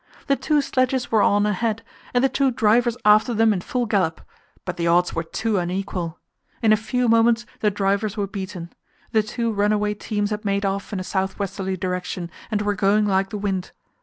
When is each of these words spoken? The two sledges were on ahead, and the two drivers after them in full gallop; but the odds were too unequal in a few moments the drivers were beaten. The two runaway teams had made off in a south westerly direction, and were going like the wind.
The 0.25 0.35
two 0.35 0.61
sledges 0.63 1.11
were 1.11 1.21
on 1.21 1.45
ahead, 1.45 1.83
and 2.11 2.23
the 2.23 2.27
two 2.27 2.49
drivers 2.49 2.97
after 3.05 3.35
them 3.35 3.53
in 3.53 3.61
full 3.61 3.85
gallop; 3.85 4.19
but 4.65 4.75
the 4.75 4.87
odds 4.87 5.13
were 5.13 5.21
too 5.21 5.59
unequal 5.59 6.17
in 6.63 6.73
a 6.73 6.75
few 6.75 7.07
moments 7.07 7.45
the 7.59 7.69
drivers 7.69 8.17
were 8.17 8.25
beaten. 8.25 8.73
The 9.11 9.21
two 9.21 9.53
runaway 9.53 9.93
teams 9.93 10.31
had 10.31 10.43
made 10.43 10.65
off 10.65 10.91
in 10.91 10.99
a 10.99 11.03
south 11.03 11.37
westerly 11.37 11.77
direction, 11.77 12.31
and 12.49 12.63
were 12.63 12.73
going 12.73 13.05
like 13.05 13.29
the 13.29 13.37
wind. 13.37 13.73